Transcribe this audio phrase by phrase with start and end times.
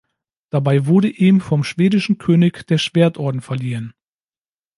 [0.49, 3.93] Dabei wurde ihm vom schwedischen König der Schwertorden verliehen.